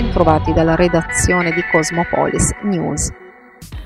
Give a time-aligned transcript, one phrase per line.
[0.00, 3.12] bentrovati dalla redazione di Cosmopolis News.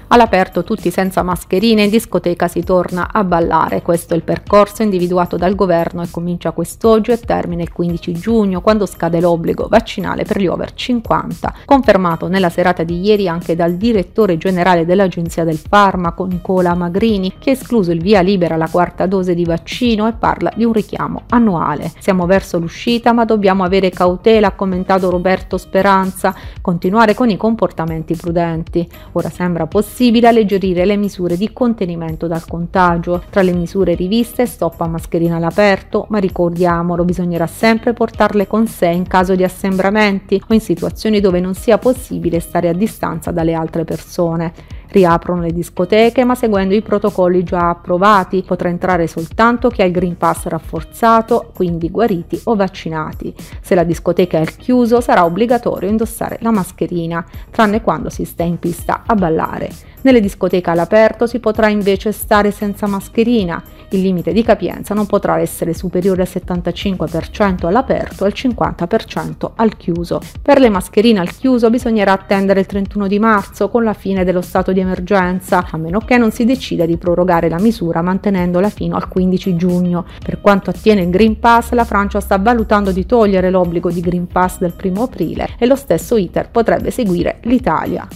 [0.09, 3.83] All'aperto tutti senza mascherine in discoteca si torna a ballare.
[3.83, 8.61] Questo è il percorso individuato dal governo e comincia quest'oggi e termina il 15 giugno
[8.61, 11.55] quando scade l'obbligo vaccinale per gli over 50.
[11.65, 17.51] Confermato nella serata di ieri anche dal direttore generale dell'Agenzia del Farmaco Nicola Magrini che
[17.51, 21.23] ha escluso il via libera alla quarta dose di vaccino e parla di un richiamo
[21.31, 21.91] annuale.
[21.99, 28.15] Siamo verso l'uscita ma dobbiamo avere cautela, ha commentato Roberto Speranza, continuare con i comportamenti
[28.15, 28.87] prudenti.
[29.13, 33.23] Ora sembra possibile possibile alleggerire le misure di contenimento dal contagio.
[33.31, 38.89] Tra le misure riviste stop a mascherina all'aperto, ma ricordiamolo, bisognerà sempre portarle con sé
[38.89, 43.55] in caso di assembramenti o in situazioni dove non sia possibile stare a distanza dalle
[43.55, 44.74] altre persone.
[44.95, 48.45] Riaprono le discoteche ma seguendo i protocolli già approvati.
[48.47, 53.35] Potrà entrare soltanto chi ha il Green Pass rafforzato, quindi guariti o vaccinati.
[53.61, 58.45] Se la discoteca è al chiuso sarà obbligatorio indossare la mascherina, tranne quando si sta
[58.45, 59.94] in pista a ballare.
[60.05, 63.63] Nelle discoteche all'aperto si potrà invece stare senza mascherina.
[63.89, 69.77] Il limite di capienza non potrà essere superiore al 75% all'aperto e al 50% al
[69.79, 70.21] chiuso.
[70.43, 74.43] Per le mascherine al chiuso bisognerà attendere il 31 di marzo con la fine dello
[74.43, 78.97] stato di emergenza, a meno che non si decida di prorogare la misura mantenendola fino
[78.97, 80.05] al 15 giugno.
[80.23, 84.27] Per quanto attiene il Green Pass, la Francia sta valutando di togliere l'obbligo di Green
[84.27, 88.07] Pass del 1 aprile e lo stesso iter potrebbe seguire l'Italia.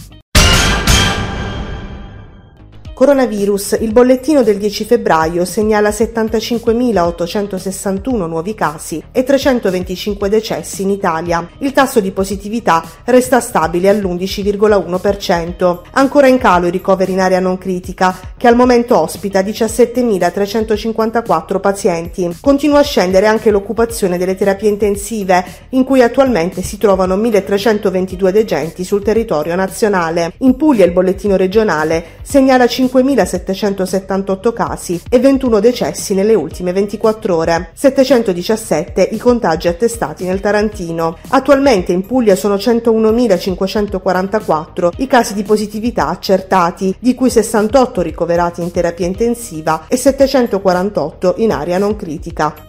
[2.99, 11.47] Coronavirus, il bollettino del 10 febbraio segnala 75.861 nuovi casi e 325 decessi in Italia.
[11.59, 15.79] Il tasso di positività resta stabile all'11,1%.
[15.91, 22.35] Ancora in calo i ricoveri in area non critica, che al momento ospita 17.354 pazienti.
[22.41, 28.83] Continua a scendere anche l'occupazione delle terapie intensive, in cui attualmente si trovano 1.322 degenti
[28.83, 30.33] sul territorio nazionale.
[30.39, 37.35] In Puglia il bollettino regionale segnala 5 5.778 casi e 21 decessi nelle ultime 24
[37.35, 41.17] ore, 717 i contagi attestati nel Tarantino.
[41.29, 48.71] Attualmente in Puglia sono 101.544 i casi di positività accertati, di cui 68 ricoverati in
[48.71, 52.68] terapia intensiva e 748 in area non critica.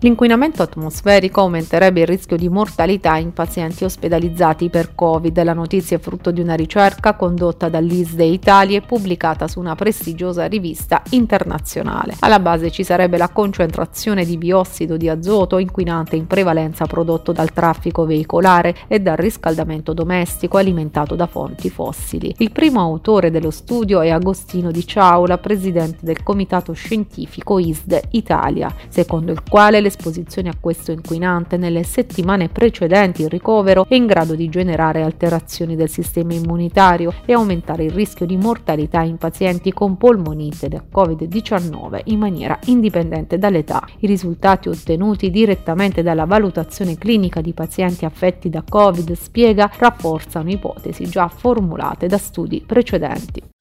[0.00, 5.42] L'inquinamento atmosferico aumenterebbe il rischio di mortalità in pazienti ospedalizzati per Covid.
[5.42, 10.46] La notizia è frutto di una ricerca condotta dall'ISDE Italia e pubblicata su una prestigiosa
[10.46, 12.14] rivista internazionale.
[12.20, 17.52] Alla base ci sarebbe la concentrazione di biossido di azoto, inquinante in prevalenza prodotto dal
[17.52, 22.32] traffico veicolare e dal riscaldamento domestico alimentato da fonti fossili.
[22.38, 28.72] Il primo autore dello studio è Agostino Di Ciaula, presidente del comitato scientifico ISDE Italia,
[28.88, 34.06] secondo il quale le l'esposizione a questo inquinante nelle settimane precedenti il ricovero è in
[34.06, 39.72] grado di generare alterazioni del sistema immunitario e aumentare il rischio di mortalità in pazienti
[39.72, 43.86] con polmonite da Covid-19 in maniera indipendente dall'età.
[43.98, 51.06] I risultati ottenuti direttamente dalla valutazione clinica di pazienti affetti da Covid, spiega, rafforzano ipotesi
[51.08, 53.57] già formulate da studi precedenti.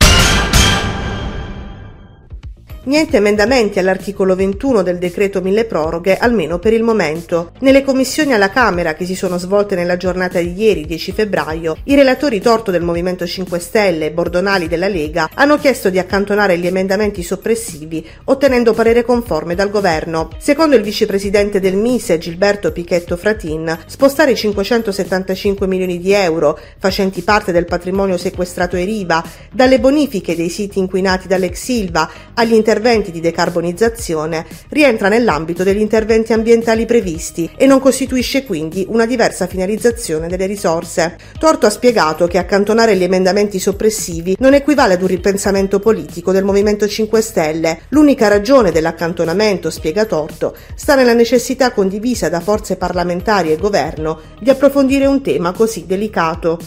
[2.87, 7.51] Niente emendamenti all'articolo 21 del decreto mille proroghe, almeno per il momento.
[7.59, 11.95] Nelle commissioni alla Camera che si sono svolte nella giornata di ieri, 10 febbraio, i
[11.95, 16.65] relatori Torto del Movimento 5 Stelle e Bordonali della Lega hanno chiesto di accantonare gli
[16.65, 20.29] emendamenti soppressivi, ottenendo parere conforme dal governo.
[20.37, 27.51] Secondo il vicepresidente del Mise, Gilberto Pichetto Fratin, spostare 575 milioni di euro, facenti parte
[27.51, 29.21] del patrimonio sequestrato ai Riva,
[29.51, 35.79] dalle bonifiche dei siti inquinati dall'ex Silva agli interventi interventi di decarbonizzazione rientra nell'ambito degli
[35.79, 41.17] interventi ambientali previsti e non costituisce quindi una diversa finalizzazione delle risorse.
[41.39, 46.43] Torto ha spiegato che accantonare gli emendamenti soppressivi non equivale ad un ripensamento politico del
[46.43, 47.79] Movimento 5 Stelle.
[47.89, 54.51] L'unica ragione dell'accantonamento, spiega Torto, sta nella necessità condivisa da forze parlamentari e governo di
[54.51, 56.59] approfondire un tema così delicato.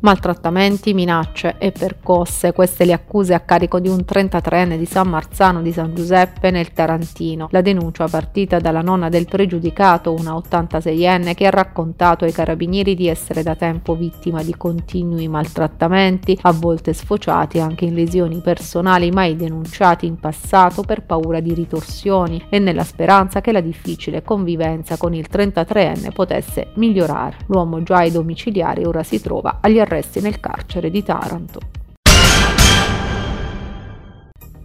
[0.00, 2.52] Maltrattamenti, minacce e percosse.
[2.52, 6.72] Queste le accuse a carico di un 33enne di San Marzano di San Giuseppe nel
[6.72, 7.48] Tarantino.
[7.50, 13.08] La denuncia partita dalla nonna del pregiudicato, una 86enne che ha raccontato ai carabinieri di
[13.08, 19.36] essere da tempo vittima di continui maltrattamenti, a volte sfociati anche in lesioni personali mai
[19.36, 25.14] denunciati in passato per paura di ritorsioni e nella speranza che la difficile convivenza con
[25.14, 27.36] il 33enne potesse migliorare.
[27.46, 31.79] L'uomo già ai domiciliari ora si trova agli arresti arresti nel carcere di Taranto.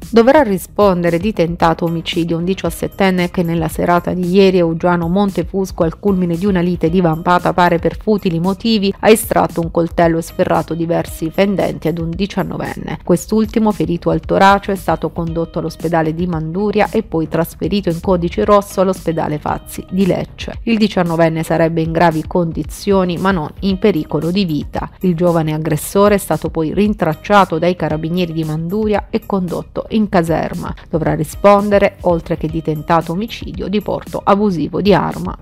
[0.10, 5.84] Dovrà rispondere di tentato omicidio un 17enne che nella serata di ieri a Ugiano Montefusco
[5.84, 10.22] al culmine di una lite divampata pare per futili motivi ha estratto un coltello e
[10.22, 13.00] sferrato diversi fendenti ad un 19enne.
[13.04, 18.46] Quest'ultimo ferito al torace è stato condotto all'ospedale di Manduria e poi trasferito in codice
[18.46, 20.60] rosso all'ospedale Fazzi di Lecce.
[20.64, 24.92] Il 19enne sarebbe in gravi condizioni ma non in pericolo di vita.
[25.02, 30.74] Il giovane aggressore è stato poi rintracciato dai carabinieri di Manduria e condotto in caserma.
[30.90, 35.38] Dovrà rispondere, oltre che di tentato omicidio, di porto abusivo di arma.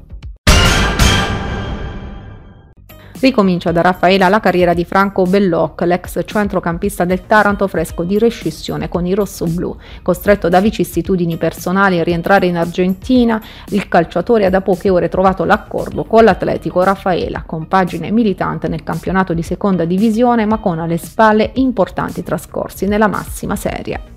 [3.24, 8.90] Ricomincia da Raffaela la carriera di Franco Belloc, l'ex centrocampista del Taranto fresco di rescissione
[8.90, 9.74] con i rossoblù.
[10.02, 15.46] Costretto da vicissitudini personali a rientrare in Argentina, il calciatore ha da poche ore trovato
[15.46, 21.52] l'accordo con l'Atletico Raffaela, compagine militante nel campionato di seconda divisione ma con alle spalle
[21.54, 24.13] importanti trascorsi nella massima serie.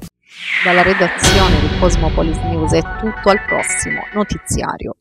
[0.64, 4.96] Dalla redazione di Cosmopolis News è tutto al prossimo notiziario.